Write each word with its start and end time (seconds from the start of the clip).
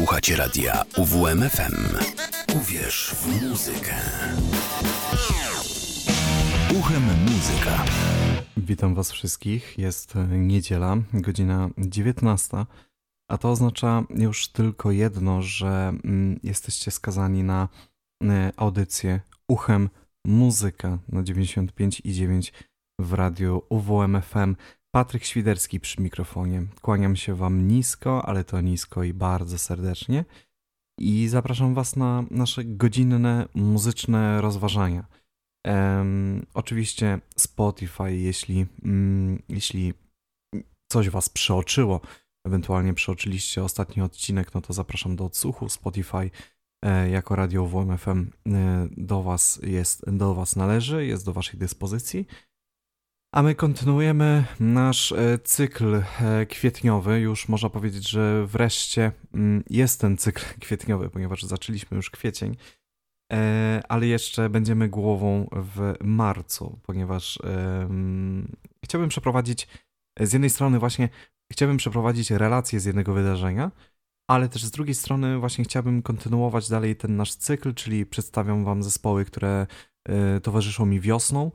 Słuchacie 0.00 0.36
radia 0.36 0.82
UWMFM. 0.96 1.96
Uwierz 2.56 3.14
w 3.14 3.42
muzykę. 3.42 3.94
Uchem 6.80 7.02
muzyka. 7.02 7.84
Witam 8.56 8.94
Was 8.94 9.12
wszystkich. 9.12 9.78
Jest 9.78 10.14
niedziela, 10.30 10.96
godzina 11.12 11.70
19. 11.78 12.66
A 13.28 13.38
to 13.38 13.50
oznacza 13.50 14.04
już 14.10 14.48
tylko 14.48 14.90
jedno, 14.90 15.42
że 15.42 15.92
mm, 16.04 16.40
jesteście 16.42 16.90
skazani 16.90 17.42
na 17.42 17.68
e, 18.24 18.52
audycję 18.56 19.20
Uchem 19.48 19.88
Muzyka 20.26 20.98
na 21.08 21.22
95,9 21.22 22.52
w 23.00 23.12
radiu 23.12 23.62
UWMFM. 23.68 24.56
Patryk 24.94 25.24
Świderski 25.24 25.80
przy 25.80 26.02
mikrofonie. 26.02 26.66
Kłaniam 26.82 27.16
się 27.16 27.34
Wam 27.34 27.68
nisko, 27.68 28.26
ale 28.26 28.44
to 28.44 28.60
nisko 28.60 29.02
i 29.02 29.14
bardzo 29.14 29.58
serdecznie. 29.58 30.24
I 31.00 31.28
zapraszam 31.28 31.74
Was 31.74 31.96
na 31.96 32.24
nasze 32.30 32.64
godzinne 32.64 33.48
muzyczne 33.54 34.40
rozważania. 34.40 35.06
Um, 35.66 36.46
oczywiście 36.54 37.20
Spotify, 37.36 38.16
jeśli, 38.16 38.66
um, 38.84 39.42
jeśli 39.48 39.94
coś 40.92 41.10
Was 41.10 41.28
przeoczyło, 41.28 42.00
ewentualnie 42.46 42.94
przeoczyliście 42.94 43.64
ostatni 43.64 44.02
odcinek, 44.02 44.54
no 44.54 44.60
to 44.60 44.72
zapraszam 44.72 45.16
do 45.16 45.24
odsłuchu. 45.24 45.68
Spotify 45.68 46.30
e, 46.84 47.10
jako 47.10 47.36
radio 47.36 47.66
WMFM 47.66 48.30
e, 48.46 48.88
do 48.96 49.22
Was 49.22 49.60
jest, 49.62 50.10
do 50.10 50.34
Was 50.34 50.56
należy, 50.56 51.06
jest 51.06 51.24
do 51.24 51.32
Waszej 51.32 51.60
dyspozycji. 51.60 52.26
A 53.32 53.42
my 53.42 53.54
kontynuujemy 53.54 54.44
nasz 54.60 55.12
e, 55.12 55.38
cykl 55.38 55.94
e, 55.94 56.46
kwietniowy. 56.46 57.20
Już 57.20 57.48
można 57.48 57.70
powiedzieć, 57.70 58.08
że 58.08 58.46
wreszcie 58.46 59.12
mm, 59.34 59.64
jest 59.70 60.00
ten 60.00 60.16
cykl 60.16 60.44
kwietniowy, 60.64 61.10
ponieważ 61.10 61.42
zaczęliśmy 61.42 61.96
już 61.96 62.10
kwiecień, 62.10 62.56
e, 63.32 63.82
ale 63.88 64.06
jeszcze 64.06 64.48
będziemy 64.48 64.88
głową 64.88 65.48
w 65.52 65.94
marcu, 66.00 66.78
ponieważ 66.82 67.38
chciałbym 68.84 69.08
przeprowadzić 69.08 69.68
z 70.20 70.32
jednej 70.32 70.50
strony 70.50 70.78
właśnie 70.78 71.08
chciałbym 71.52 71.76
przeprowadzić 71.76 72.30
relacje 72.30 72.80
z 72.80 72.84
jednego 72.84 73.12
wydarzenia, 73.12 73.70
ale 74.30 74.48
też 74.48 74.64
z 74.64 74.70
drugiej 74.70 74.94
strony 74.94 75.38
właśnie 75.38 75.64
chciałbym 75.64 76.02
kontynuować 76.02 76.68
dalej 76.68 76.96
ten 76.96 77.16
nasz 77.16 77.34
cykl, 77.34 77.74
czyli 77.74 78.06
przedstawiam 78.06 78.64
wam 78.64 78.82
zespoły, 78.82 79.24
które 79.24 79.66
towarzyszą 80.42 80.86
mi 80.86 81.00
wiosną 81.00 81.50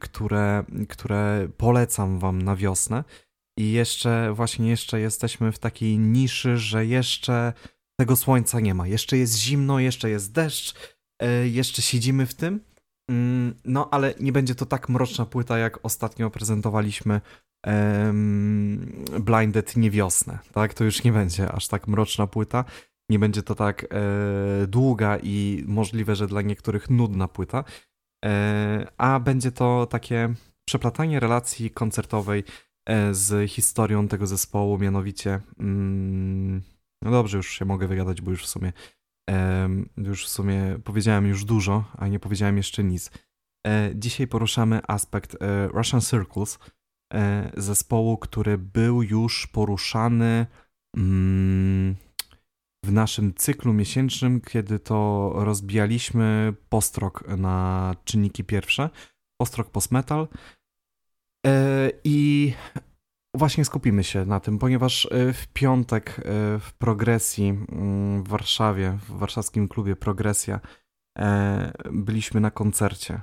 które, 0.00 0.64
które 0.88 1.48
polecam 1.56 2.18
wam 2.18 2.42
na 2.42 2.56
wiosnę. 2.56 3.04
I 3.58 3.72
jeszcze, 3.72 4.32
właśnie 4.34 4.68
jeszcze 4.68 5.00
jesteśmy 5.00 5.52
w 5.52 5.58
takiej 5.58 5.98
niszy, 5.98 6.58
że 6.58 6.86
jeszcze 6.86 7.52
tego 8.00 8.16
słońca 8.16 8.60
nie 8.60 8.74
ma. 8.74 8.86
Jeszcze 8.86 9.16
jest 9.16 9.38
zimno, 9.38 9.78
jeszcze 9.78 10.10
jest 10.10 10.32
deszcz, 10.32 10.74
e, 11.22 11.48
jeszcze 11.48 11.82
siedzimy 11.82 12.26
w 12.26 12.34
tym. 12.34 12.60
Mm, 13.10 13.54
no, 13.64 13.88
ale 13.90 14.14
nie 14.20 14.32
będzie 14.32 14.54
to 14.54 14.66
tak 14.66 14.88
mroczna 14.88 15.26
płyta, 15.26 15.58
jak 15.58 15.78
ostatnio 15.82 16.30
prezentowaliśmy 16.30 17.20
um, 17.66 19.04
Blinded 19.20 19.76
Niewiosnę. 19.76 20.38
Tak, 20.52 20.74
to 20.74 20.84
już 20.84 21.04
nie 21.04 21.12
będzie 21.12 21.52
aż 21.52 21.68
tak 21.68 21.88
mroczna 21.88 22.26
płyta. 22.26 22.64
Nie 23.10 23.18
będzie 23.18 23.42
to 23.42 23.54
tak 23.54 23.84
e, 23.84 24.66
długa 24.66 25.18
i 25.22 25.64
możliwe, 25.66 26.16
że 26.16 26.26
dla 26.26 26.42
niektórych 26.42 26.90
nudna 26.90 27.28
płyta. 27.28 27.64
E, 28.24 28.86
a 28.98 29.20
będzie 29.20 29.52
to 29.52 29.86
takie 29.86 30.34
przeplatanie 30.64 31.20
relacji 31.20 31.70
koncertowej 31.70 32.44
e, 32.88 33.14
z 33.14 33.50
historią 33.50 34.08
tego 34.08 34.26
zespołu, 34.26 34.78
mianowicie 34.78 35.40
mm, 35.58 36.62
no 37.02 37.10
dobrze, 37.10 37.36
już 37.36 37.50
się 37.50 37.64
mogę 37.64 37.86
wygadać, 37.86 38.20
bo 38.20 38.30
już 38.30 38.44
w 38.44 38.48
sumie 38.48 38.72
już 39.96 40.26
w 40.26 40.28
sumie 40.28 40.78
powiedziałem 40.84 41.26
już 41.26 41.44
dużo, 41.44 41.84
a 41.96 42.08
nie 42.08 42.20
powiedziałem 42.20 42.56
jeszcze 42.56 42.84
nic. 42.84 43.10
E, 43.66 43.90
dzisiaj 43.94 44.26
poruszamy 44.26 44.80
aspekt 44.88 45.36
Russian 45.68 46.00
Circles, 46.00 46.58
zespołu, 47.56 48.18
który 48.18 48.58
był 48.58 49.02
już 49.02 49.46
poruszany 49.46 50.46
mm, 50.96 51.96
w 52.84 52.92
naszym 52.92 53.34
cyklu 53.34 53.72
miesięcznym, 53.72 54.40
kiedy 54.40 54.78
to 54.78 55.30
rozbijaliśmy 55.34 56.54
postrok 56.68 57.28
na 57.28 57.94
czynniki 58.04 58.44
pierwsze, 58.44 58.90
postrok 59.36 59.70
postmetal. 59.70 60.28
E, 61.46 61.90
I 62.04 62.52
właśnie 63.34 63.64
skupimy 63.64 64.04
się 64.04 64.24
na 64.24 64.40
tym, 64.40 64.58
ponieważ 64.58 65.08
e, 65.10 65.32
w 65.32 65.46
piątek 65.46 66.18
e, 66.18 66.22
w 66.58 66.72
progresji 66.78 67.48
mm, 67.48 68.24
w 68.24 68.28
Warszawie, 68.28 68.98
w 69.08 69.18
warszawskim 69.18 69.68
klubie 69.68 69.96
Progresja, 69.96 70.60
byliśmy 71.92 72.40
na 72.40 72.50
koncercie. 72.50 73.20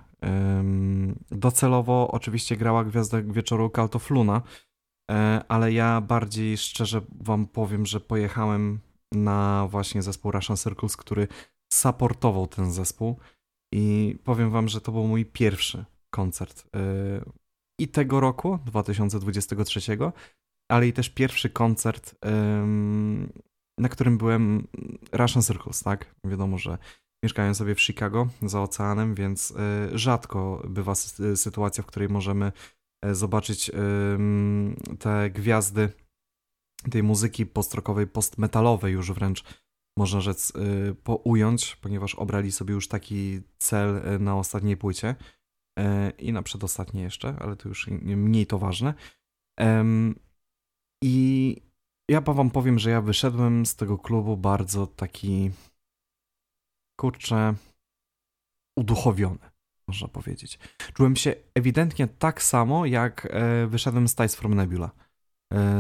Docelowo 1.31 2.12
oczywiście 2.12 2.58
grała 2.58 2.84
gwiazda 2.84 3.22
wieczoru 3.22 3.72
Cult 3.75 4.09
Luna, 4.09 4.42
ale 5.48 5.72
ja 5.72 6.02
bardziej 6.02 6.58
szczerze 6.58 7.02
wam 7.22 7.48
powiem, 7.48 7.86
że 7.86 8.00
pojechałem 8.00 8.80
na 9.14 9.68
właśnie 9.72 10.02
zespół 10.02 10.31
Russian 10.31 10.58
Circles, 10.58 10.97
który 10.97 11.28
supportował 11.74 12.47
ten 12.47 12.72
zespół 12.72 13.20
i 13.74 14.16
powiem 14.24 14.52
wam, 14.52 14.68
że 14.68 14.81
to 14.81 14.92
był 14.92 15.08
mój 15.08 15.25
pierwszy 15.25 15.86
koncert 16.14 16.66
y, 16.75 17.31
i 17.80 17.88
tego 17.88 18.19
roku, 18.19 18.59
2023, 18.66 19.81
ale 20.72 20.88
i 20.88 20.94
też 20.94 21.09
pierwszy 21.09 21.50
koncert, 21.50 22.16
na 23.80 23.90
którym 23.90 24.18
byłem 24.18 24.68
Russian 25.12 25.44
Circles, 25.44 25.84
tak? 25.84 26.16
Wiadomo, 26.25 26.58
że 26.58 26.78
mieszkają 27.24 27.53
sobie 27.53 27.75
w 27.75 27.81
Chicago 27.81 28.28
za 28.42 28.62
oceanem, 28.62 29.16
więc 29.16 29.52
y, 29.52 29.56
rzadko 29.98 30.64
bywa 30.68 30.96
sytuacja, 31.36 31.84
w 31.84 31.86
której 31.86 32.09
możemy 32.09 32.52
y, 33.06 33.16
zobaczyć 33.16 33.72
te 35.00 35.30
gwiazdy 35.30 35.90
tej 36.91 37.03
muzyki 37.03 37.45
postrokowej, 37.45 38.07
postmetalowej 38.07 38.94
już 38.94 39.12
wręcz 39.12 39.44
można 39.97 40.22
rzec 40.22 40.56
y, 40.56 40.95
ująć, 41.23 41.75
ponieważ 41.75 42.16
obrali 42.16 42.51
sobie 42.51 42.73
już 42.73 42.88
taki 42.88 43.41
cel 43.57 43.97
y, 43.97 44.19
na 44.19 44.35
ostatniej 44.35 44.78
płycie 44.78 45.16
y, 45.79 45.84
i 46.18 46.34
na 46.34 46.44
przedostatniej 46.44 47.03
jeszcze, 47.03 47.35
ale 47.39 47.56
to 47.56 47.69
już 47.69 47.88
mniej 48.01 48.47
to 48.47 48.59
ważne. 48.59 48.94
I 51.03 51.56
ja 52.09 52.22
wam 52.22 52.51
powiem, 52.51 52.79
że 52.79 52.89
ja 52.89 53.01
wyszedłem 53.01 53.66
z 53.66 53.75
tego 53.75 53.97
klubu 53.97 54.38
bardzo 54.38 54.88
taki 54.88 55.51
kurczę 57.00 57.53
uduchowiony, 58.78 59.50
można 59.88 60.07
powiedzieć. 60.07 60.59
Czułem 60.94 61.16
się 61.16 61.35
ewidentnie 61.56 62.07
tak 62.07 62.44
samo, 62.44 62.85
jak 62.85 63.28
e, 63.31 63.68
wyszedłem 63.68 64.07
z 64.07 64.16
Ties 64.16 64.35
from 64.35 64.53
Nebula 64.53 64.91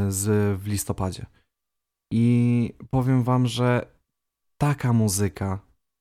z, 0.07 0.59
w 0.61 0.67
listopadzie. 0.67 1.25
I 2.13 2.73
powiem 2.89 3.23
wam, 3.23 3.47
że 3.47 3.95
taka 4.57 4.93
muzyka, 4.93 5.59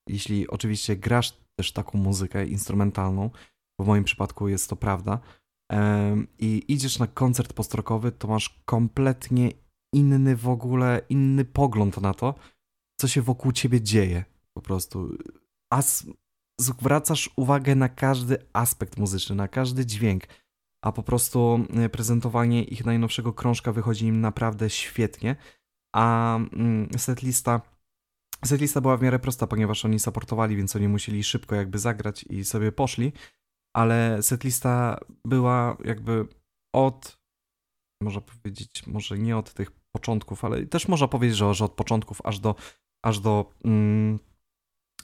jeśli 0.09 0.49
oczywiście 0.49 0.97
grasz 0.97 1.33
też 1.59 1.73
taką 1.73 1.99
muzykę 1.99 2.47
instrumentalną, 2.47 3.31
bo 3.79 3.85
w 3.85 3.89
moim 3.89 4.05
przypadku 4.05 4.49
jest 4.49 4.71
to 4.71 4.77
prawda, 4.77 5.21
i 6.39 6.65
idziesz 6.69 6.99
na 6.99 7.07
koncert 7.07 7.53
postrokowy, 7.53 8.13
to 8.13 8.29
masz 8.29 8.61
kompletnie 8.65 9.53
inny 9.95 10.37
w 10.37 10.49
ogóle, 10.49 11.01
inny 11.09 11.45
pogląd 11.45 12.01
na 12.01 12.15
to, 12.15 12.35
co 13.01 13.09
się 13.09 13.23
wokół 13.23 13.53
ciebie 13.53 13.81
dzieje. 13.81 14.25
Po 14.57 14.63
prostu. 14.63 15.19
A 15.73 15.83
zwracasz 16.61 17.31
uwagę 17.37 17.75
na 17.75 17.89
każdy 17.89 18.39
aspekt 18.53 18.97
muzyczny, 18.97 19.37
na 19.37 19.49
każdy 19.49 19.87
dźwięk 19.87 20.23
a 20.83 20.93
po 20.93 21.03
prostu 21.03 21.67
e, 21.77 21.89
prezentowanie 21.89 22.65
ich 22.65 22.85
najnowszego 22.85 23.33
krążka 23.33 23.73
wychodzi 23.73 24.07
im 24.07 24.21
naprawdę 24.21 24.71
świetnie, 24.71 25.37
a 25.95 26.37
mm, 26.37 26.89
setlista 26.99 27.61
setlista 28.45 28.81
była 28.81 28.97
w 28.97 29.03
miarę 29.03 29.19
prosta, 29.19 29.47
ponieważ 29.47 29.85
oni 29.85 29.99
supportowali, 29.99 30.57
więc 30.57 30.77
oni 30.77 30.89
musieli 30.89 31.25
szybko 31.25 31.55
jakby 31.55 31.79
zagrać 31.79 32.25
i 32.25 32.45
sobie 32.45 32.73
poszli, 32.73 33.13
ale 33.77 34.23
setlista 34.23 35.01
była 35.25 35.77
jakby 35.85 36.27
od 36.75 37.19
można 38.03 38.21
powiedzieć, 38.21 38.87
może 38.87 39.19
nie 39.19 39.37
od 39.37 39.55
tych 39.55 39.71
początków, 39.71 40.45
ale 40.45 40.67
też 40.67 40.89
można 40.89 41.09
powiedzieć, 41.09 41.37
że, 41.37 41.55
że 41.55 41.65
od 41.65 41.73
początków 41.73 42.21
aż 42.25 42.39
do, 42.39 42.55
aż 43.05 43.21
do 43.21 43.53
mm, 43.65 44.19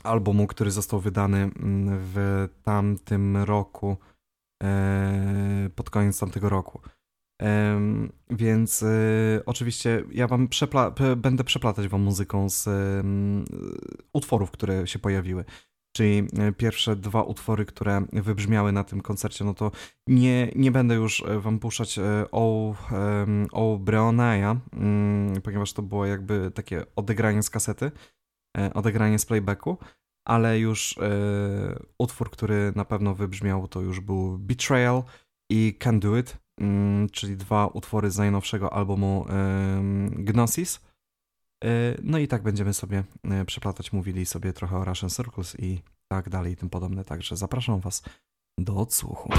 albumu, 0.02 0.46
który 0.46 0.70
został 0.70 1.00
wydany 1.00 1.38
mm, 1.38 1.98
w 2.00 2.48
tamtym 2.62 3.36
roku 3.36 3.96
pod 5.74 5.90
koniec 5.90 6.18
tamtego 6.18 6.48
roku. 6.48 6.80
Więc 8.30 8.82
e, 8.82 8.86
oczywiście 9.46 10.04
ja 10.10 10.26
wam 10.28 10.48
przepla 10.48 10.94
będę 11.16 11.44
przeplatać 11.44 11.88
wam 11.88 12.00
muzyką 12.00 12.48
z 12.48 12.68
utworów, 14.12 14.50
które 14.50 14.86
się 14.86 14.98
pojawiły. 14.98 15.44
czyli 15.96 16.28
pierwsze 16.56 16.96
dwa 16.96 17.22
utwory, 17.22 17.64
które 17.64 18.04
wybrzmiały 18.12 18.72
na 18.72 18.84
tym 18.84 19.00
koncercie, 19.00 19.44
no 19.44 19.54
to 19.54 19.70
nie, 20.06 20.52
nie 20.56 20.70
będę 20.70 20.94
już 20.94 21.24
wam 21.38 21.58
puszczać 21.58 21.98
o, 22.32 22.74
o 23.52 23.78
Breonaja, 23.78 24.56
mm, 24.72 25.42
ponieważ 25.42 25.72
to 25.72 25.82
było 25.82 26.06
jakby 26.06 26.50
takie 26.50 26.84
odegranie 26.96 27.42
z 27.42 27.50
kasety, 27.50 27.90
odegranie 28.74 29.18
z 29.18 29.26
playbacku, 29.26 29.78
ale 30.24 30.58
już 30.58 30.98
utwór, 31.98 32.30
który 32.30 32.72
na 32.76 32.84
pewno 32.84 33.14
wybrzmiał, 33.14 33.68
to 33.68 33.80
już 33.80 34.00
był 34.00 34.38
Betrayal 34.38 35.02
i 35.50 35.76
Can 35.78 36.00
Do 36.00 36.18
It, 36.18 36.38
mm, 36.60 37.08
czyli 37.08 37.36
dwa 37.36 37.66
utwory 37.66 38.10
z 38.10 38.18
najnowszego 38.18 38.72
albumu 38.72 39.26
Gnosis. 40.10 40.80
E, 41.64 41.96
no 42.02 42.18
i 42.18 42.28
tak 42.28 42.42
będziemy 42.42 42.74
sobie 42.74 43.04
e, 43.24 43.44
przeplatać, 43.44 43.92
mówili 43.92 44.26
sobie 44.26 44.52
trochę 44.52 44.76
o 44.76 44.84
Russian 44.84 45.10
Circus 45.10 45.60
i 45.60 45.80
tak 46.08 46.28
dalej 46.28 46.52
i 46.52 46.56
tym 46.56 46.70
podobne. 46.70 47.04
Także 47.04 47.36
zapraszam 47.36 47.80
Was 47.80 48.02
do 48.58 48.76
odsłuchu. 48.76 49.30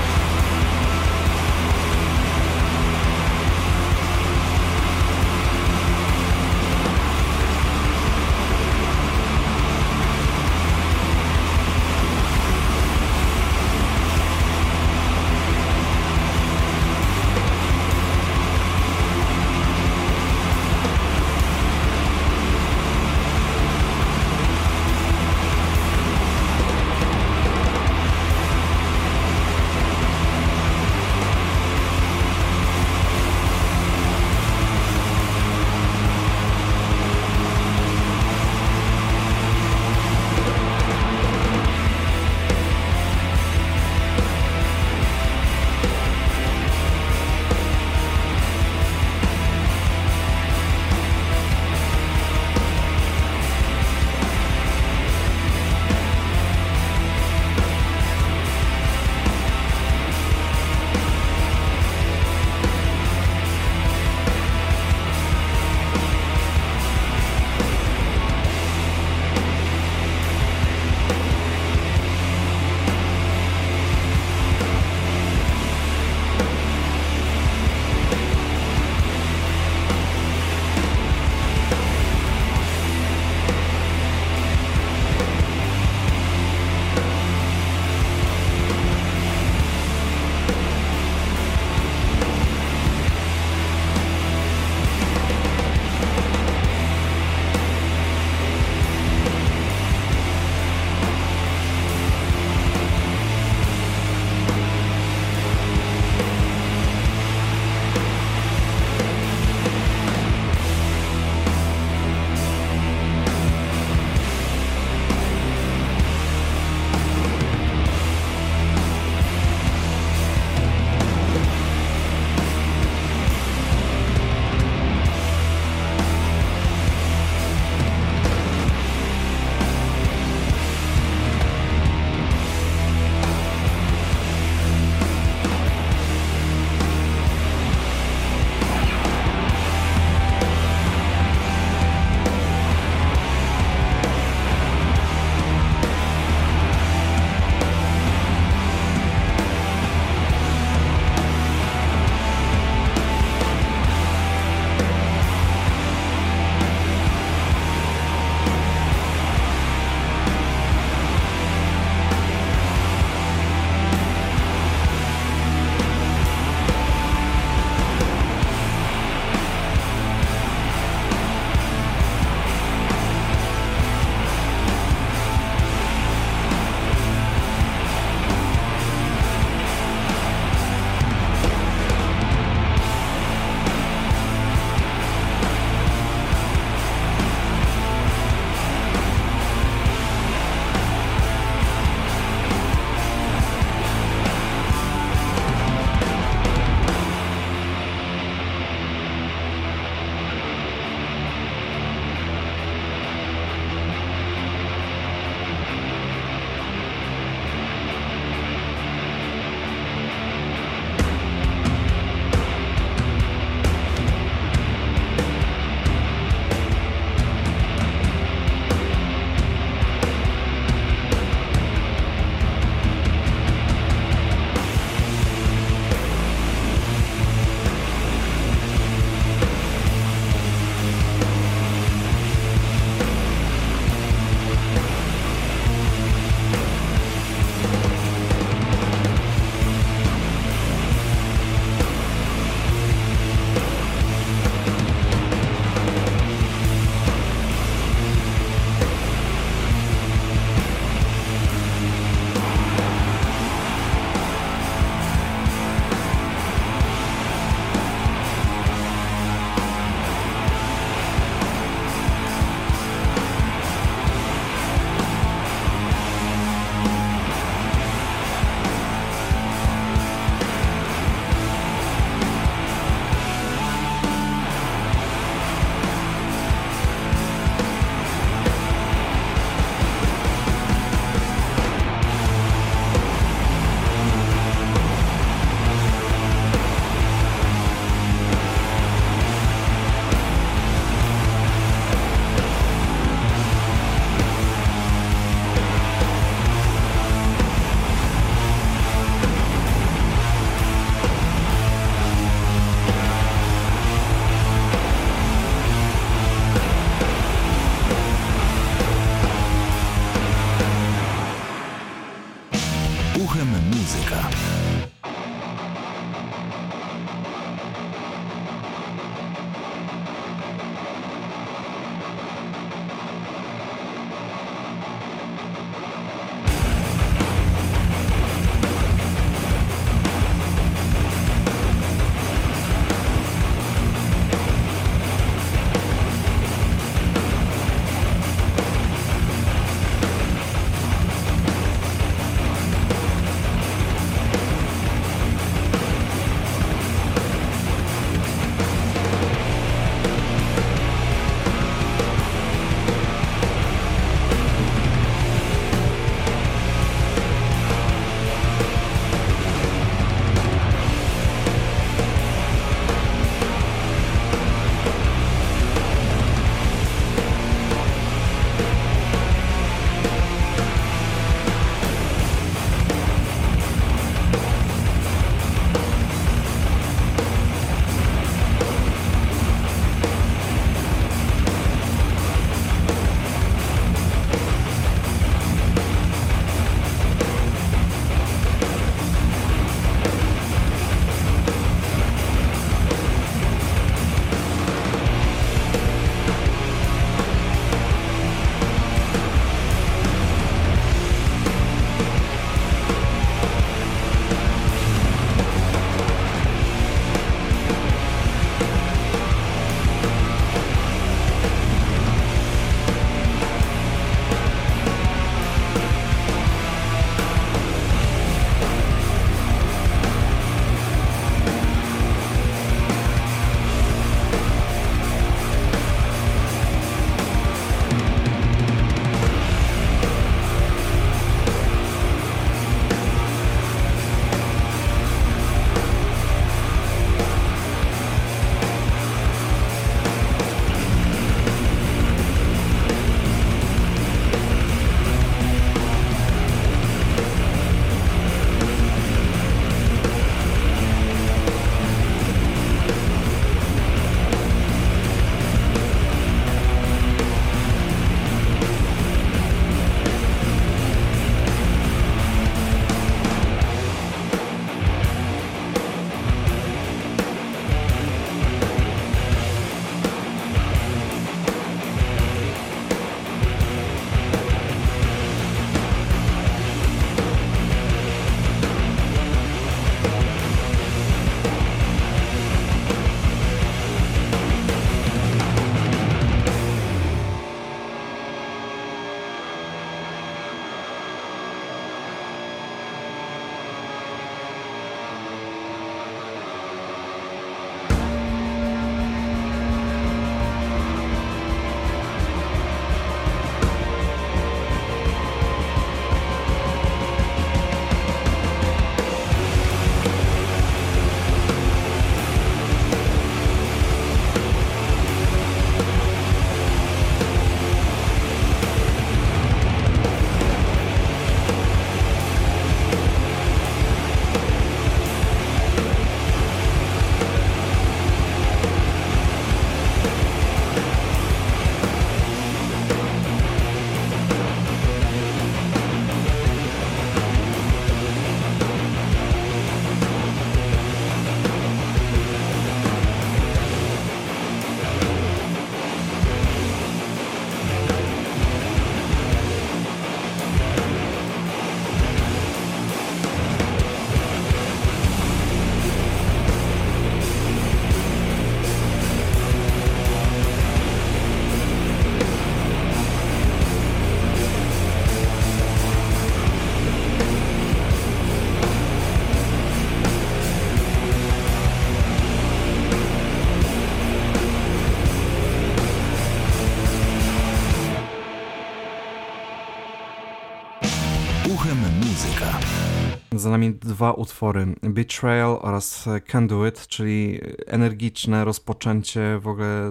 Za 583.46 583.52
nami 583.52 583.74
dwa 583.74 584.14
utwory: 584.14 584.76
Betrayal 584.82 585.60
oraz 585.62 586.06
Can 586.28 586.48
Do 586.48 586.68
It, 586.68 586.88
czyli 586.88 587.40
energiczne 587.68 588.46
rozpoczęcie 588.46 589.40
w 589.40 589.48
ogóle 589.48 589.90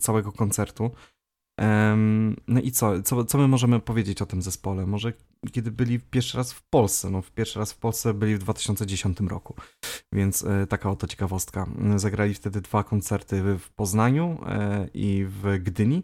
całego 0.00 0.32
koncertu. 0.32 0.90
No 2.48 2.60
i 2.62 2.70
co? 2.70 3.02
co? 3.02 3.24
Co 3.24 3.38
my 3.38 3.48
możemy 3.48 3.80
powiedzieć 3.80 4.22
o 4.22 4.26
tym 4.26 4.42
zespole? 4.42 4.86
Może 4.86 5.12
kiedy 5.52 5.70
byli 5.70 6.00
pierwszy 6.00 6.36
raz 6.36 6.52
w 6.52 6.62
Polsce? 6.62 7.10
No, 7.10 7.22
pierwszy 7.34 7.58
raz 7.58 7.72
w 7.72 7.78
Polsce 7.78 8.14
byli 8.14 8.36
w 8.36 8.38
2010 8.38 9.20
roku, 9.20 9.54
więc 10.12 10.44
e, 10.44 10.66
taka 10.66 10.90
oto 10.90 11.06
ciekawostka. 11.06 11.66
Zagrali 11.96 12.34
wtedy 12.34 12.60
dwa 12.60 12.84
koncerty 12.84 13.58
w 13.58 13.70
Poznaniu 13.70 14.38
e, 14.46 14.88
i 14.94 15.26
w 15.28 15.58
Gdyni. 15.62 16.02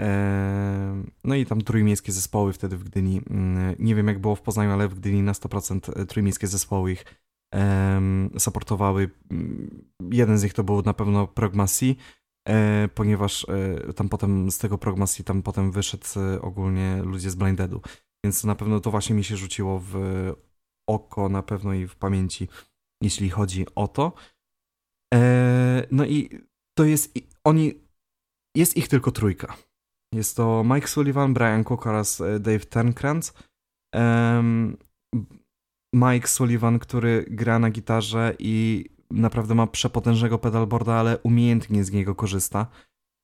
E, 0.00 1.04
no 1.24 1.34
i 1.34 1.46
tam 1.46 1.60
trójmiejskie 1.60 2.12
zespoły 2.12 2.52
wtedy 2.52 2.76
w 2.76 2.84
Gdyni. 2.84 3.20
Mm, 3.30 3.76
nie 3.78 3.94
wiem 3.94 4.08
jak 4.08 4.18
było 4.18 4.34
w 4.34 4.42
Poznaniu, 4.42 4.70
ale 4.70 4.88
w 4.88 4.94
Gdyni 4.94 5.22
na 5.22 5.32
100% 5.32 6.06
trójmiejskie 6.06 6.46
zespoły 6.46 6.92
ich 6.92 7.04
supportowały. 8.38 9.10
Jeden 10.10 10.38
z 10.38 10.42
nich 10.42 10.54
to 10.54 10.64
był 10.64 10.82
na 10.82 10.94
pewno 10.94 11.26
Progmasi, 11.26 11.96
E, 12.48 12.88
ponieważ 12.94 13.46
e, 13.88 13.92
tam 13.92 14.08
potem 14.08 14.50
z 14.50 14.58
tego 14.58 14.78
Progmasi 14.78 15.24
tam 15.24 15.42
potem 15.42 15.70
wyszedł 15.72 16.06
e, 16.16 16.42
ogólnie 16.42 17.02
ludzie 17.02 17.30
z 17.30 17.34
Blinddeadu, 17.34 17.80
więc 18.24 18.44
na 18.44 18.54
pewno 18.54 18.80
to 18.80 18.90
właśnie 18.90 19.16
mi 19.16 19.24
się 19.24 19.36
rzuciło 19.36 19.82
w 19.84 19.94
oko 20.88 21.28
na 21.28 21.42
pewno 21.42 21.74
i 21.74 21.86
w 21.86 21.96
pamięci, 21.96 22.48
jeśli 23.02 23.30
chodzi 23.30 23.66
o 23.74 23.88
to. 23.88 24.12
No 25.90 26.04
i 26.04 26.40
to 26.78 26.84
jest, 26.84 27.18
oni, 27.44 27.74
jest 28.56 28.76
ich 28.76 28.88
tylko 28.88 29.10
trójka. 29.10 29.56
Jest 30.16 30.36
to 30.36 30.64
Mike 30.64 30.88
Sullivan, 30.88 31.34
Brian 31.34 31.64
Cook 31.64 31.86
oraz 31.86 32.22
Dave 32.40 32.66
Turnkrantz. 32.66 33.32
Mike 35.94 36.28
Sullivan, 36.28 36.78
który 36.78 37.24
gra 37.30 37.58
na 37.58 37.70
gitarze 37.70 38.34
i 38.38 38.84
naprawdę 39.10 39.54
ma 39.54 39.66
przepotężnego 39.66 40.38
pedalboarda, 40.38 40.94
ale 40.94 41.18
umiejętnie 41.18 41.84
z 41.84 41.92
niego 41.92 42.14
korzysta. 42.14 42.66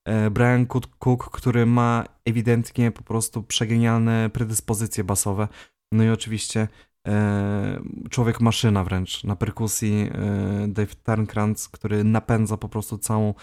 E, 0.08 0.30
Brian 0.30 0.66
Cook, 0.98 1.30
który 1.30 1.66
ma 1.66 2.04
ewidentnie 2.24 2.90
po 2.90 3.02
prostu 3.02 3.42
przegenialne 3.42 4.30
predyspozycje 4.32 5.04
basowe. 5.04 5.48
No 5.92 6.04
i 6.04 6.08
oczywiście 6.08 6.68
e, 7.08 7.82
człowiek 8.10 8.40
maszyna 8.40 8.84
wręcz 8.84 9.24
na 9.24 9.36
perkusji 9.36 10.10
e, 10.12 10.68
Dave 10.68 10.94
Turnkrantz, 10.94 11.68
który 11.68 12.04
napędza 12.04 12.56
po 12.56 12.68
prostu 12.68 12.98
całą, 12.98 13.34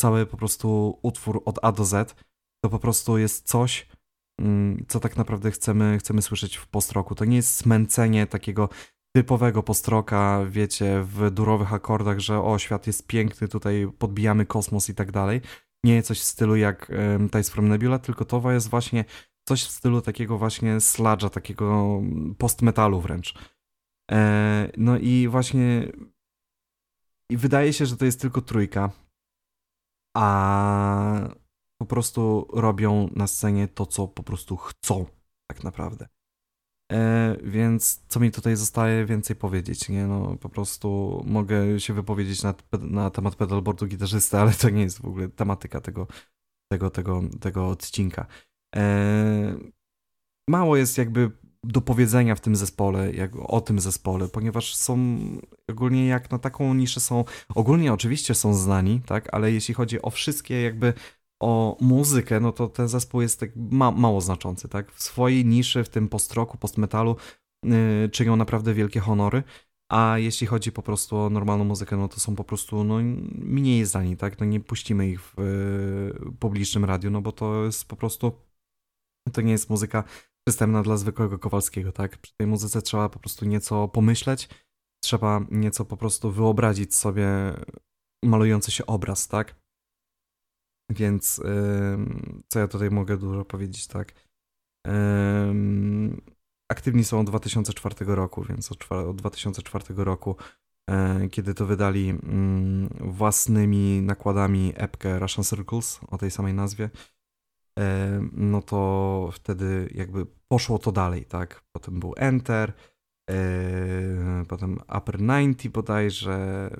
cały 0.00 0.26
po 0.26 0.36
prostu 0.36 0.98
utwór 1.02 1.42
od 1.44 1.58
A 1.62 1.72
do 1.72 1.84
Z. 1.84 2.14
To 2.64 2.70
po 2.70 2.78
prostu 2.78 3.18
jest 3.18 3.46
coś, 3.48 3.88
mm, 4.40 4.84
co 4.88 5.00
tak 5.00 5.16
naprawdę 5.16 5.50
chcemy, 5.50 5.98
chcemy 5.98 6.22
słyszeć 6.22 6.56
w 6.56 6.68
post-roku. 6.68 7.14
To 7.14 7.24
nie 7.24 7.36
jest 7.36 7.54
smęcenie 7.54 8.26
takiego 8.26 8.68
typowego 9.16 9.62
postroka, 9.62 10.44
wiecie, 10.48 11.02
w 11.02 11.30
durowych 11.30 11.72
akordach, 11.72 12.18
że 12.18 12.42
o, 12.42 12.58
świat 12.58 12.86
jest 12.86 13.06
piękny, 13.06 13.48
tutaj 13.48 13.88
podbijamy 13.98 14.46
kosmos 14.46 14.88
i 14.88 14.94
tak 14.94 15.12
dalej. 15.12 15.40
Nie 15.84 16.02
coś 16.02 16.20
w 16.20 16.24
stylu 16.24 16.56
jak 16.56 16.92
um, 17.18 17.44
from 17.44 17.68
Nebula, 17.68 17.98
tylko 17.98 18.24
to 18.24 18.52
jest 18.52 18.70
właśnie 18.70 19.04
coś 19.48 19.64
w 19.64 19.70
stylu 19.70 20.00
takiego 20.00 20.38
właśnie 20.38 20.76
sludge'a, 20.76 21.30
takiego 21.30 22.00
post-metalu 22.38 23.00
wręcz. 23.00 23.34
E, 24.10 24.70
no 24.76 24.98
i 24.98 25.28
właśnie 25.28 25.92
i 27.30 27.36
wydaje 27.36 27.72
się, 27.72 27.86
że 27.86 27.96
to 27.96 28.04
jest 28.04 28.20
tylko 28.20 28.40
trójka, 28.40 28.90
a 30.16 31.28
po 31.78 31.86
prostu 31.86 32.48
robią 32.52 33.08
na 33.16 33.26
scenie 33.26 33.68
to, 33.68 33.86
co 33.86 34.08
po 34.08 34.22
prostu 34.22 34.56
chcą 34.56 35.06
tak 35.50 35.64
naprawdę. 35.64 36.06
E, 36.92 37.36
więc 37.42 38.04
co 38.08 38.20
mi 38.20 38.30
tutaj 38.30 38.56
zostaje 38.56 39.06
więcej 39.06 39.36
powiedzieć, 39.36 39.88
nie? 39.88 40.06
No 40.06 40.36
po 40.36 40.48
prostu 40.48 41.22
mogę 41.26 41.80
się 41.80 41.94
wypowiedzieć 41.94 42.42
na, 42.42 42.54
na 42.80 43.10
temat 43.10 43.36
pedalboardu 43.36 43.86
gitarzysty, 43.86 44.38
ale 44.38 44.52
to 44.52 44.70
nie 44.70 44.82
jest 44.82 45.02
w 45.02 45.04
ogóle 45.04 45.28
tematyka 45.28 45.80
tego, 45.80 46.06
tego, 46.72 46.90
tego, 46.90 47.22
tego 47.40 47.68
odcinka. 47.68 48.26
E, 48.76 49.56
mało 50.48 50.76
jest 50.76 50.98
jakby 50.98 51.30
do 51.64 51.80
powiedzenia 51.80 52.34
w 52.34 52.40
tym 52.40 52.56
zespole, 52.56 53.12
jak, 53.12 53.30
o 53.36 53.60
tym 53.60 53.80
zespole, 53.80 54.28
ponieważ 54.28 54.74
są 54.74 55.18
ogólnie 55.70 56.06
jak 56.06 56.30
na 56.30 56.38
taką 56.38 56.74
niszę 56.74 57.00
są, 57.00 57.24
ogólnie 57.54 57.92
oczywiście 57.92 58.34
są 58.34 58.54
znani, 58.54 59.00
tak, 59.06 59.34
ale 59.34 59.52
jeśli 59.52 59.74
chodzi 59.74 60.02
o 60.02 60.10
wszystkie 60.10 60.62
jakby 60.62 60.92
o 61.40 61.76
muzykę, 61.80 62.40
no 62.40 62.52
to 62.52 62.68
ten 62.68 62.88
zespół 62.88 63.22
jest 63.22 63.40
tak 63.40 63.50
ma 63.56 63.90
mało 63.90 64.20
znaczący, 64.20 64.68
tak? 64.68 64.92
W 64.92 65.02
swojej 65.02 65.44
niszy, 65.44 65.84
w 65.84 65.88
tym 65.88 66.08
postroku, 66.08 66.58
postmetalu 66.58 67.16
yy, 67.64 68.08
czynią 68.12 68.36
naprawdę 68.36 68.74
wielkie 68.74 69.00
honory, 69.00 69.42
a 69.92 70.18
jeśli 70.18 70.46
chodzi 70.46 70.72
po 70.72 70.82
prostu 70.82 71.16
o 71.16 71.30
normalną 71.30 71.64
muzykę, 71.64 71.96
no 71.96 72.08
to 72.08 72.20
są 72.20 72.36
po 72.36 72.44
prostu 72.44 72.84
no, 72.84 72.98
mniej 73.34 73.84
znani, 73.84 74.16
tak? 74.16 74.40
No 74.40 74.46
nie 74.46 74.60
puścimy 74.60 75.08
ich 75.08 75.20
w 75.20 75.34
yy, 75.38 76.32
publicznym 76.38 76.84
radiu, 76.84 77.10
no 77.10 77.20
bo 77.20 77.32
to 77.32 77.64
jest 77.64 77.88
po 77.88 77.96
prostu 77.96 78.32
to 79.32 79.40
nie 79.40 79.52
jest 79.52 79.70
muzyka 79.70 80.04
przystępna 80.48 80.82
dla 80.82 80.96
zwykłego 80.96 81.38
Kowalskiego, 81.38 81.92
tak? 81.92 82.18
Przy 82.18 82.36
tej 82.36 82.46
muzyce 82.46 82.82
trzeba 82.82 83.08
po 83.08 83.18
prostu 83.18 83.44
nieco 83.44 83.88
pomyśleć, 83.88 84.48
trzeba 85.04 85.40
nieco 85.50 85.84
po 85.84 85.96
prostu 85.96 86.30
wyobrazić 86.30 86.94
sobie 86.94 87.28
malujący 88.24 88.70
się 88.70 88.86
obraz, 88.86 89.28
tak? 89.28 89.65
Więc 90.90 91.40
co 92.48 92.58
ja 92.58 92.68
tutaj 92.68 92.90
mogę 92.90 93.16
dużo 93.16 93.44
powiedzieć, 93.44 93.86
tak? 93.86 94.12
Aktywni 96.68 97.04
są 97.04 97.20
od 97.20 97.26
2004 97.26 98.14
roku, 98.14 98.44
więc 98.44 98.72
od 98.72 99.16
2004 99.16 100.04
roku, 100.04 100.36
e, 100.90 101.28
kiedy 101.28 101.54
to 101.54 101.66
wydali 101.66 102.08
mm, 102.08 102.88
własnymi 103.00 104.02
nakładami 104.02 104.72
epkę 104.76 105.18
Russian 105.18 105.44
Circles 105.44 106.00
o 106.08 106.18
tej 106.18 106.30
samej 106.30 106.54
nazwie, 106.54 106.90
no 108.32 108.62
to 108.62 109.30
wtedy 109.32 109.88
jakby 109.94 110.26
poszło 110.48 110.78
to 110.78 110.92
dalej, 110.92 111.24
tak? 111.24 111.64
Potem 111.72 112.00
był 112.00 112.14
Enter, 112.16 112.72
e, 113.30 114.44
potem 114.48 114.78
Upper 114.98 115.18
90 115.18 115.68
bodajże, 115.68 116.70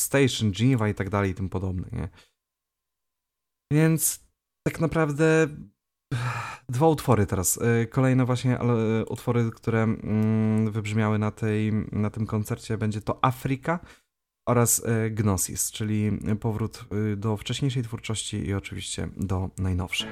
Station, 0.00 0.52
Geneva 0.58 0.88
i 0.88 0.94
tak 0.94 1.10
dalej 1.10 1.30
i 1.30 1.34
tym 1.34 1.48
podobne, 1.48 1.88
nie? 1.92 2.08
Więc 3.72 4.20
tak 4.66 4.80
naprawdę 4.80 5.48
dwa 6.68 6.88
utwory 6.88 7.26
teraz. 7.26 7.56
Y, 7.56 7.86
kolejne 7.86 8.24
właśnie 8.24 8.58
utwory, 9.08 9.50
które 9.50 9.82
mm, 9.82 10.70
wybrzmiały 10.72 11.18
na, 11.18 11.30
tej, 11.30 11.72
na 11.92 12.10
tym 12.10 12.26
koncercie 12.26 12.78
będzie 12.78 13.00
to 13.00 13.24
Afryka 13.24 13.80
oraz 14.48 14.78
y, 14.78 15.10
Gnosis, 15.10 15.70
czyli 15.70 16.18
powrót 16.40 16.84
y, 17.12 17.16
do 17.16 17.36
wcześniejszej 17.36 17.82
twórczości 17.82 18.36
i 18.46 18.54
oczywiście 18.54 19.08
do 19.16 19.50
najnowszej. 19.58 20.08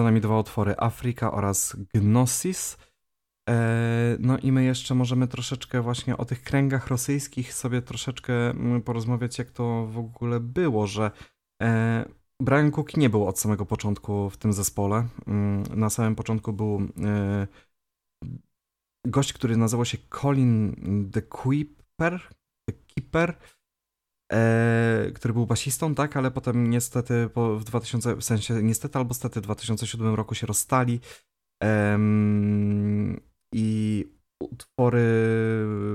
Za 0.00 0.04
nami 0.04 0.20
dwa 0.20 0.38
utwory 0.38 0.74
Afrika 0.78 1.32
oraz 1.32 1.76
Gnosis. 1.94 2.78
E, 3.48 4.16
no 4.20 4.38
i 4.38 4.52
my 4.52 4.64
jeszcze 4.64 4.94
możemy 4.94 5.28
troszeczkę 5.28 5.82
właśnie 5.82 6.16
o 6.16 6.24
tych 6.24 6.42
kręgach 6.42 6.86
rosyjskich 6.86 7.54
sobie 7.54 7.82
troszeczkę 7.82 8.50
mm, 8.50 8.82
porozmawiać, 8.82 9.38
jak 9.38 9.50
to 9.50 9.86
w 9.86 9.98
ogóle 9.98 10.40
było, 10.40 10.86
że 10.86 11.10
e, 11.62 12.04
Brian 12.42 12.70
Cook 12.70 12.96
nie 12.96 13.10
był 13.10 13.26
od 13.26 13.38
samego 13.38 13.66
początku 13.66 14.30
w 14.30 14.36
tym 14.36 14.52
zespole. 14.52 15.08
Mm, 15.26 15.62
na 15.62 15.90
samym 15.90 16.14
początku 16.14 16.52
był 16.52 16.80
e, 17.04 17.46
gość, 19.06 19.32
który 19.32 19.56
nazywał 19.56 19.84
się 19.84 19.98
Colin 20.20 20.76
the 21.12 21.22
Keeper, 21.22 22.20
the 22.68 22.72
Keeper 22.94 23.38
który 25.14 25.34
był 25.34 25.46
basistą, 25.46 25.94
tak, 25.94 26.16
ale 26.16 26.30
potem 26.30 26.70
niestety 26.70 27.28
w 27.58 27.64
2000, 27.64 28.16
w 28.16 28.24
sensie 28.24 28.62
niestety 28.62 28.98
albo 28.98 29.14
stety 29.14 29.40
w 29.40 29.42
2007 29.42 30.14
roku 30.14 30.34
się 30.34 30.46
rozstali 30.46 31.00
i 33.54 34.06
utwory 34.42 35.04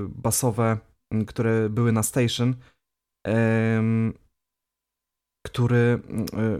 basowe, 0.08 0.78
które 1.26 1.70
były 1.70 1.92
na 1.92 2.02
Station, 2.02 2.54
który 5.46 6.00
e, 6.32 6.58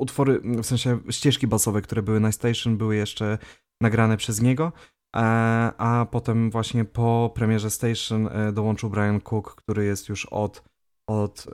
utwory, 0.00 0.40
w 0.40 0.66
sensie 0.66 0.98
ścieżki 1.10 1.46
basowe, 1.46 1.82
które 1.82 2.02
były 2.02 2.20
na 2.20 2.32
Station, 2.32 2.76
były 2.76 2.96
jeszcze 2.96 3.38
nagrane 3.82 4.16
przez 4.16 4.40
niego, 4.42 4.72
a, 5.14 6.00
a 6.00 6.06
potem 6.06 6.50
właśnie 6.50 6.84
po 6.84 7.32
premierze 7.34 7.70
Station 7.70 8.28
e, 8.28 8.52
dołączył 8.52 8.90
Brian 8.90 9.20
Cook, 9.20 9.54
który 9.54 9.84
jest 9.84 10.08
już 10.08 10.26
od, 10.26 10.64
od, 11.08 11.46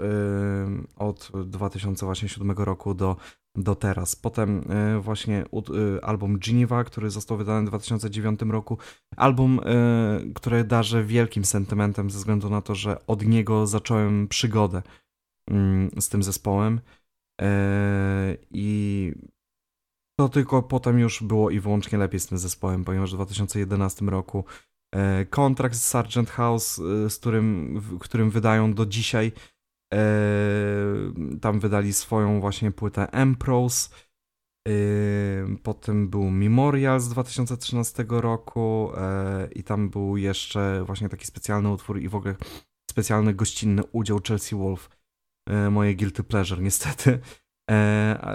od 0.97 1.33
2007 1.47 2.51
roku 2.51 2.95
do 2.95 3.17
do 3.57 3.75
teraz. 3.75 4.17
Potem 4.17 4.64
e, 4.71 5.01
właśnie 5.01 5.45
e, 5.45 6.05
album 6.05 6.38
Geneva, 6.38 6.85
który 6.85 7.11
został 7.11 7.37
wydany 7.37 7.67
w 7.67 7.69
2009 7.69 8.40
roku. 8.43 8.79
Album, 9.17 9.61
e, 9.64 10.33
który 10.35 10.64
darzę 10.64 11.05
wielkim 11.05 11.45
sentymentem 11.45 12.11
ze 12.11 12.19
względu 12.19 12.51
na 12.51 12.62
to, 12.62 12.75
że 12.75 13.07
od 13.07 13.27
niego 13.27 13.67
zacząłem 13.67 14.29
przygodę 14.29 14.83
z 16.01 16.09
tym 16.09 16.23
zespołem. 16.23 16.81
I 18.51 19.12
to 20.19 20.29
tylko 20.29 20.62
potem 20.62 20.99
już 20.99 21.23
było 21.23 21.51
i 21.51 21.61
wyłącznie 21.61 21.99
lepiej 21.99 22.21
z 22.21 22.27
tym 22.27 22.38
zespołem, 22.38 22.85
ponieważ 22.85 23.12
w 23.12 23.14
2011 23.14 24.05
roku 24.07 24.45
kontrakt 25.31 25.75
z 25.77 25.87
Sargent 25.87 26.31
House, 26.31 26.77
z 27.09 27.19
którym, 27.19 27.81
którym 28.01 28.31
wydają 28.31 28.74
do 28.74 28.87
dzisiaj 28.87 29.33
tam 31.40 31.61
wydali 31.61 31.92
swoją 31.92 32.40
właśnie 32.40 32.70
płytę 32.70 33.12
Empros. 33.12 33.90
Yy, 34.68 35.57
potem 35.62 36.09
był 36.09 36.30
Memorial 36.30 37.01
z 37.01 37.09
2013 37.09 38.05
roku 38.09 38.92
yy, 38.92 39.53
i 39.53 39.62
tam 39.62 39.90
był 39.90 40.16
jeszcze 40.16 40.84
właśnie 40.86 41.09
taki 41.09 41.26
specjalny 41.26 41.68
utwór 41.68 41.99
i 41.99 42.09
w 42.09 42.14
ogóle 42.14 42.36
specjalny 42.90 43.34
gościnny 43.34 43.82
udział 43.92 44.20
Chelsea 44.28 44.57
Wolf. 44.57 44.90
Moje 45.70 45.95
guilty 45.95 46.22
pleasure, 46.22 46.62
niestety. 46.62 47.18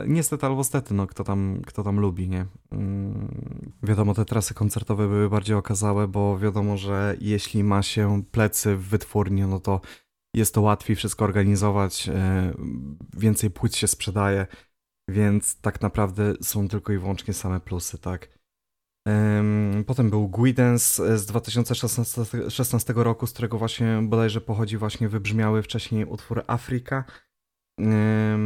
Niestety 0.07 0.45
albo 0.45 0.63
stety, 0.63 0.93
no 0.93 1.07
kto 1.07 1.23
tam, 1.23 1.61
kto 1.65 1.83
tam 1.83 1.99
lubi, 1.99 2.29
nie? 2.29 2.45
Wiadomo, 3.83 4.13
te 4.13 4.25
trasy 4.25 4.53
koncertowe 4.53 5.07
były 5.07 5.29
bardziej 5.29 5.55
okazałe, 5.55 6.07
bo 6.07 6.37
wiadomo, 6.37 6.77
że 6.77 7.15
jeśli 7.21 7.63
ma 7.63 7.83
się 7.83 8.23
plecy 8.31 8.75
w 8.75 8.87
wytwórni, 8.87 9.41
no 9.41 9.59
to 9.59 9.81
jest 10.35 10.53
to 10.53 10.61
łatwiej 10.61 10.95
wszystko 10.95 11.25
organizować, 11.25 12.09
e, 12.09 12.53
więcej 13.17 13.49
płyt 13.51 13.75
się 13.75 13.87
sprzedaje, 13.87 14.47
więc 15.09 15.61
tak 15.61 15.81
naprawdę 15.81 16.33
są 16.41 16.67
tylko 16.67 16.93
i 16.93 16.97
wyłącznie 16.97 17.33
same 17.33 17.59
plusy, 17.59 17.97
tak. 17.97 18.39
Potem 19.87 20.09
był 20.09 20.27
Guidance 20.27 21.17
z 21.17 21.25
2016 21.25 22.93
roku, 22.95 23.27
z 23.27 23.33
którego 23.33 23.57
właśnie 23.57 23.99
bodajże 24.03 24.41
pochodzi 24.41 24.77
właśnie 24.77 25.09
wybrzmiały 25.09 25.63
wcześniej 25.63 26.05
utwór 26.05 26.43
Afryka. 26.47 27.03
E, 27.81 28.37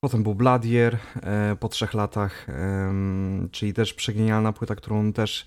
potem 0.00 0.22
był 0.22 0.34
Bladier 0.34 0.98
e, 1.22 1.56
po 1.60 1.68
trzech 1.68 1.94
latach, 1.94 2.46
czyli 3.50 3.72
też 3.72 3.94
przegenialna 3.94 4.52
płyta, 4.52 4.74
którą 4.74 5.12
też 5.12 5.46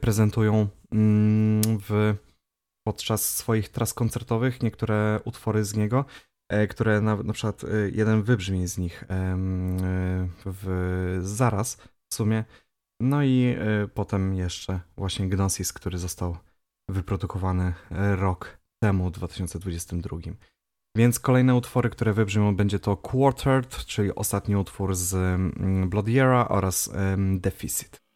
prezentują 0.00 0.68
mm, 0.92 1.62
w 1.88 2.14
podczas 2.88 3.36
swoich 3.36 3.68
tras 3.68 3.94
koncertowych 3.94 4.62
niektóre 4.62 5.20
utwory 5.24 5.64
z 5.64 5.76
niego, 5.76 6.04
e, 6.48 6.66
które 6.66 7.00
na, 7.00 7.16
na 7.16 7.32
przykład 7.32 7.64
e, 7.64 7.68
jeden 7.92 8.22
wybrzmi 8.22 8.66
z 8.66 8.78
nich 8.78 9.02
e, 9.02 9.06
w, 10.46 11.18
zaraz 11.22 11.76
w 12.10 12.14
sumie. 12.14 12.44
No 13.00 13.22
i 13.24 13.56
potem 13.94 14.34
jeszcze 14.34 14.80
właśnie 14.96 15.28
Gnosis, 15.28 15.72
który 15.72 15.98
został 15.98 16.36
wyprodukowany 16.90 17.74
rok 18.16 18.58
temu, 18.82 19.08
w 19.08 19.12
2022. 19.12 20.16
Więc 20.96 21.20
kolejne 21.20 21.54
utwory, 21.54 21.90
które 21.90 22.12
wybrzmią, 22.12 22.56
będzie 22.56 22.78
to 22.78 22.96
Quartered, 22.96 23.76
czyli 23.76 24.14
ostatni 24.14 24.56
utwór 24.56 24.94
z 24.94 25.40
Bloody 25.88 26.20
Era 26.20 26.48
oraz 26.48 26.90
Deficit. 27.38 28.07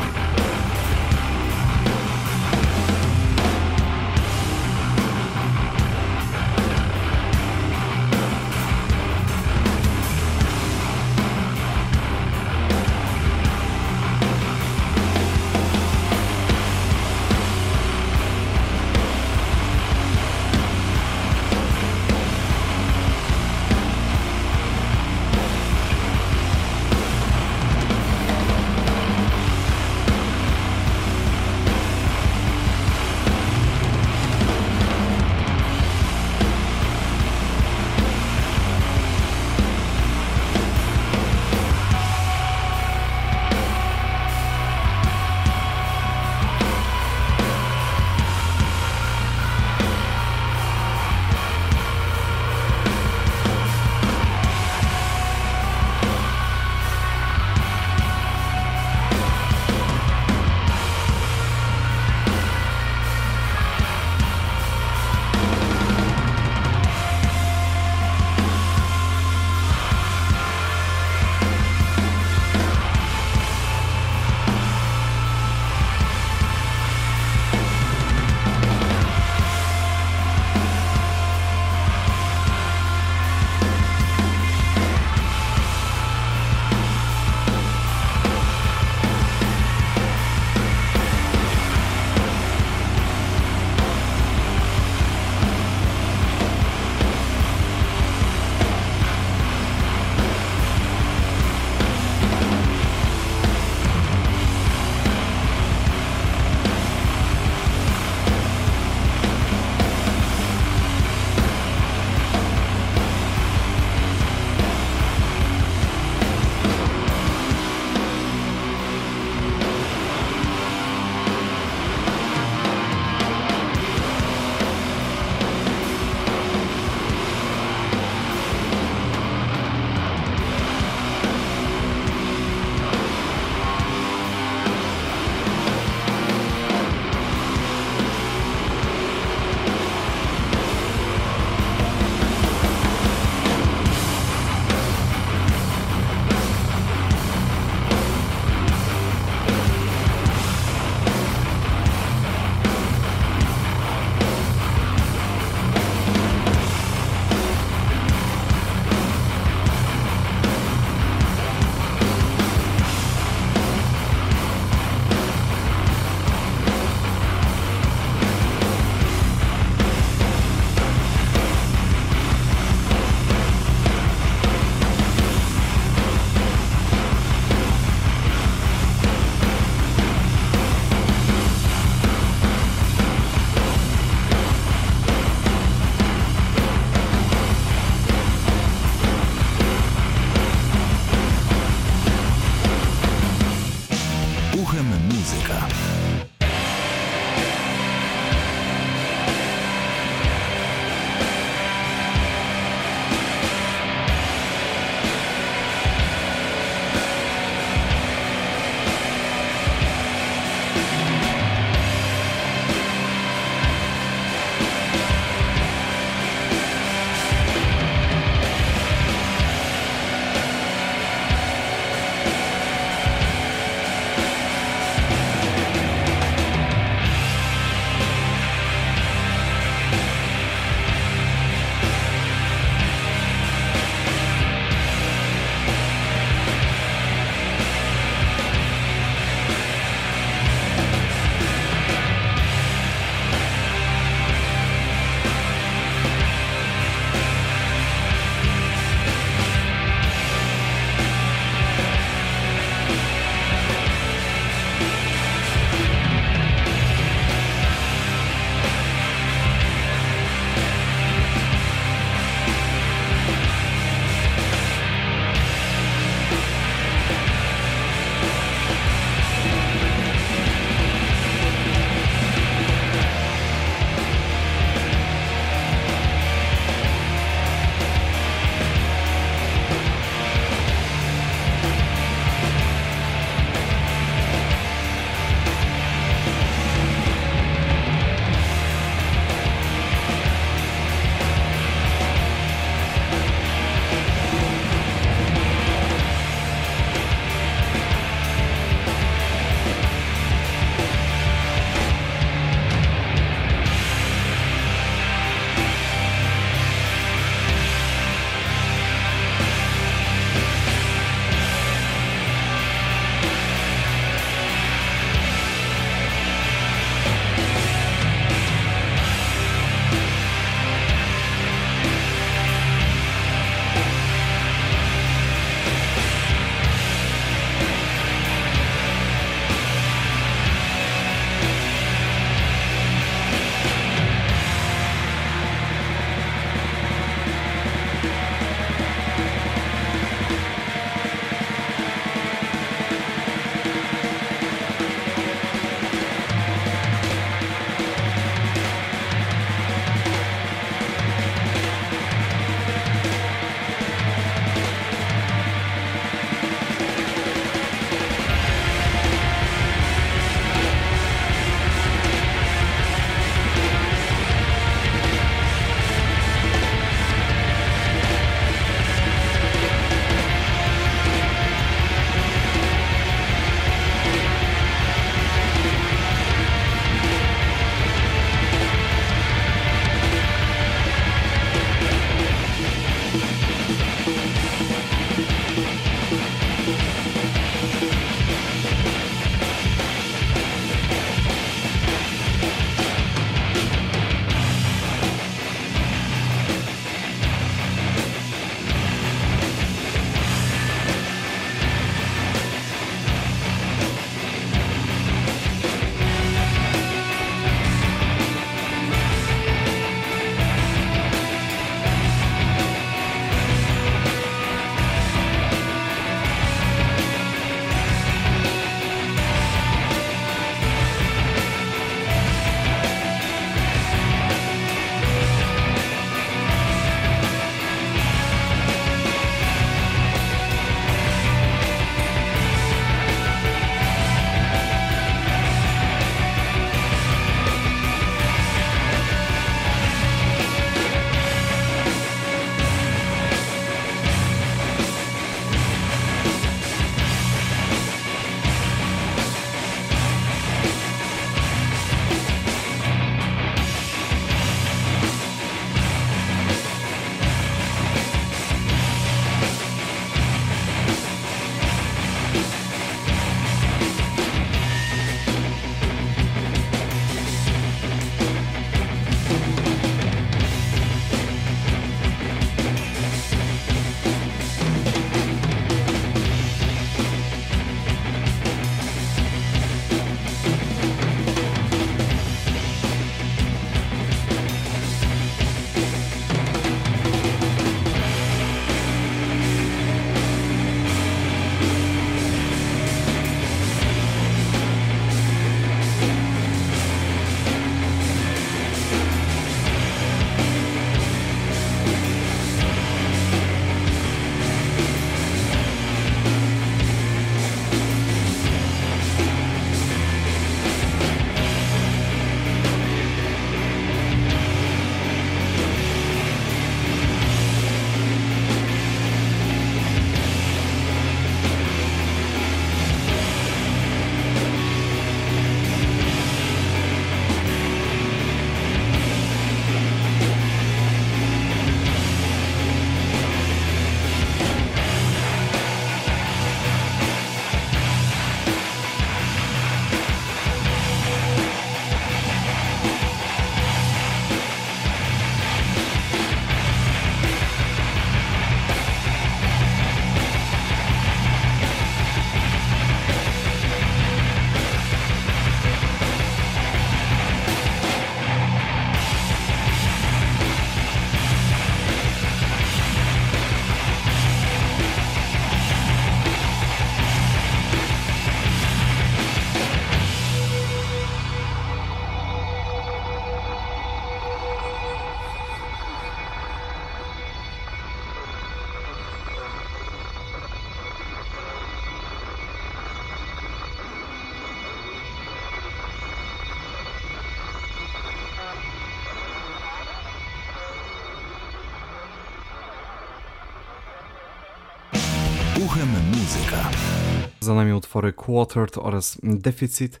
Za 597.46 597.54
nami 597.54 597.72
utwory 597.72 598.12
Quartered 598.12 598.78
oraz 598.78 599.18
Deficit. 599.22 600.00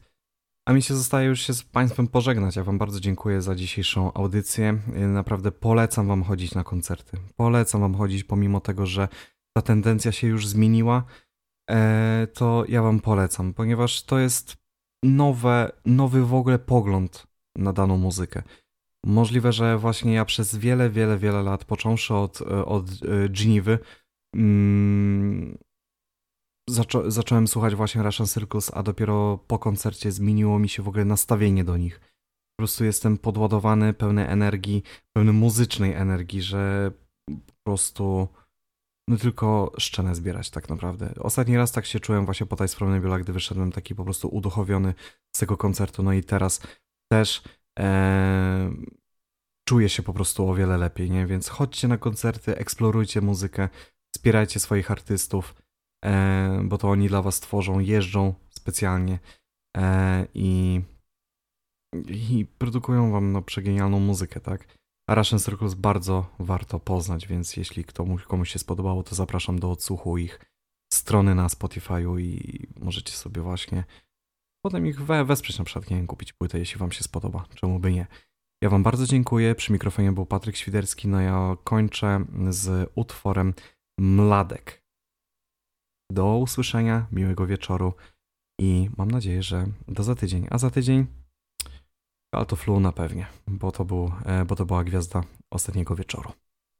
A 0.68 0.72
mi 0.72 0.82
się 0.82 0.94
zostaje 0.94 1.28
już 1.28 1.40
się 1.40 1.54
z 1.54 1.62
Państwem 1.62 2.08
pożegnać. 2.08 2.56
Ja 2.56 2.64
Wam 2.64 2.78
bardzo 2.78 3.00
dziękuję 3.00 3.42
za 3.42 3.54
dzisiejszą 3.54 4.12
audycję. 4.12 4.78
Naprawdę 5.08 5.52
polecam 5.52 6.08
Wam 6.08 6.22
chodzić 6.22 6.54
na 6.54 6.64
koncerty. 6.64 7.16
Polecam 7.36 7.80
Wam 7.80 7.94
chodzić, 7.94 8.24
pomimo 8.24 8.60
tego, 8.60 8.86
że 8.86 9.08
ta 9.56 9.62
tendencja 9.62 10.12
się 10.12 10.26
już 10.26 10.46
zmieniła. 10.46 11.04
E, 11.70 12.26
to 12.34 12.64
ja 12.68 12.82
Wam 12.82 13.00
polecam, 13.00 13.54
ponieważ 13.54 14.02
to 14.02 14.18
jest 14.18 14.56
nowe, 15.02 15.72
nowy 15.84 16.26
w 16.26 16.34
ogóle 16.34 16.58
pogląd 16.58 17.26
na 17.56 17.72
daną 17.72 17.96
muzykę. 17.96 18.42
Możliwe, 19.04 19.52
że 19.52 19.78
właśnie 19.78 20.14
ja 20.14 20.24
przez 20.24 20.56
wiele, 20.56 20.90
wiele, 20.90 21.18
wiele 21.18 21.42
lat, 21.42 21.64
począwszy 21.64 22.14
od, 22.14 22.42
od 22.66 22.84
Genevy, 23.28 23.78
mm, 24.34 25.58
zaczą 26.68 27.10
zacząłem 27.10 27.48
słuchać 27.48 27.74
właśnie 27.74 28.02
Russian 28.02 28.26
Circus, 28.26 28.70
a 28.74 28.82
dopiero 28.82 29.38
po 29.46 29.58
koncercie 29.58 30.12
zmieniło 30.12 30.58
mi 30.58 30.68
się 30.68 30.82
w 30.82 30.88
ogóle 30.88 31.04
nastawienie 31.04 31.64
do 31.64 31.76
nich. 31.76 32.00
Po 32.56 32.62
prostu 32.62 32.84
jestem 32.84 33.18
podładowany, 33.18 33.94
pełny 33.94 34.28
energii, 34.28 34.82
pełny 35.12 35.32
muzycznej 35.32 35.92
energii, 35.92 36.42
że 36.42 36.92
po 37.46 37.54
prostu 37.64 38.28
no 39.08 39.16
tylko 39.16 39.72
szczenę 39.78 40.14
zbierać 40.14 40.50
tak 40.50 40.68
naprawdę. 40.68 41.14
Ostatni 41.20 41.56
raz 41.56 41.72
tak 41.72 41.86
się 41.86 42.00
czułem 42.00 42.24
właśnie 42.24 42.46
po 42.46 42.56
Tides 42.56 42.74
from 42.74 42.90
Nebula, 42.90 43.18
gdy 43.18 43.32
wyszedłem 43.32 43.72
taki 43.72 43.94
po 43.94 44.04
prostu 44.04 44.28
uduchowiony 44.28 44.94
z 45.36 45.38
tego 45.38 45.56
koncertu, 45.56 46.02
no 46.02 46.12
i 46.12 46.24
teraz 46.24 46.60
też 47.12 47.42
czuję 49.68 49.88
się 49.88 50.02
po 50.02 50.12
prostu 50.12 50.48
o 50.48 50.54
wiele 50.54 50.76
lepiej, 50.76 51.10
nie? 51.10 51.26
Więc 51.26 51.48
chodźcie 51.48 51.88
na 51.88 51.98
koncerty, 51.98 52.56
eksplorujcie 52.56 53.20
muzykę, 53.20 53.68
wspierajcie 54.14 54.60
swoich 54.60 54.90
artystów, 54.90 55.54
bo 56.64 56.78
to 56.78 56.90
oni 56.90 57.08
dla 57.08 57.22
was 57.22 57.40
tworzą, 57.40 57.78
jeżdżą 57.78 58.34
specjalnie 58.50 59.18
e, 59.76 60.26
i, 60.34 60.80
i 62.08 62.46
produkują 62.58 63.10
wam 63.10 63.32
no, 63.32 63.42
przegenialną 63.42 64.00
muzykę, 64.00 64.40
tak? 64.40 64.78
A 65.08 65.14
Russian 65.14 65.38
Circles 65.38 65.74
bardzo 65.74 66.26
warto 66.38 66.80
poznać, 66.80 67.26
więc 67.26 67.56
jeśli 67.56 67.84
komuś, 67.84 68.22
komuś 68.22 68.50
się 68.50 68.58
spodobało, 68.58 69.02
to 69.02 69.14
zapraszam 69.14 69.58
do 69.58 69.70
odsłuchu 69.70 70.18
ich 70.18 70.40
strony 70.92 71.34
na 71.34 71.46
Spotify'u 71.46 72.20
i 72.20 72.62
możecie 72.80 73.12
sobie 73.12 73.42
właśnie 73.42 73.84
potem 74.64 74.86
ich 74.86 75.02
we, 75.02 75.24
wesprzeć 75.24 75.58
na 75.58 75.64
przykład, 75.64 75.90
nie 75.90 75.96
wiem, 75.96 76.06
kupić 76.06 76.32
płytę, 76.32 76.58
jeśli 76.58 76.78
wam 76.78 76.92
się 76.92 77.04
spodoba, 77.04 77.44
czemu 77.54 77.78
by 77.78 77.92
nie. 77.92 78.06
Ja 78.62 78.70
wam 78.70 78.82
bardzo 78.82 79.06
dziękuję, 79.06 79.54
przy 79.54 79.72
mikrofonie 79.72 80.12
był 80.12 80.26
Patryk 80.26 80.56
Świderski, 80.56 81.08
no 81.08 81.20
ja 81.20 81.56
kończę 81.64 82.24
z 82.48 82.90
utworem 82.94 83.54
Mladek. 83.98 84.85
Do 86.12 86.36
usłyszenia, 86.36 87.06
miłego 87.12 87.46
wieczoru 87.46 87.92
i 88.60 88.90
mam 88.96 89.10
nadzieję, 89.10 89.42
że 89.42 89.66
do 89.88 90.02
za 90.02 90.14
tydzień. 90.14 90.46
A 90.50 90.58
za 90.58 90.70
tydzień 90.70 91.06
Alto 92.34 92.56
Fluna 92.56 92.92
pewnie, 92.92 93.26
bo 93.46 93.72
to, 93.72 93.84
był, 93.84 94.12
e, 94.24 94.44
bo 94.44 94.56
to 94.56 94.66
była 94.66 94.84
gwiazda 94.84 95.22
ostatniego 95.50 95.96
wieczoru. 95.96 96.32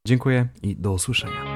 Dziękuję 0.07 0.49
i 0.63 0.77
do 0.77 0.93
usłyszenia. 0.93 1.56